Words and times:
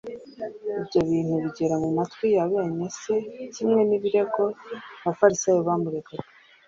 Ibyo 0.79 0.99
bintu 1.09 1.33
bigera 1.43 1.75
mu 1.83 1.89
matwi 1.97 2.27
ya 2.35 2.45
bene 2.51 2.85
se 3.01 3.15
kimwe 3.55 3.81
n'ibirego 3.85 4.43
abafarisayo 5.03 5.59
bamuregaga, 5.67 6.27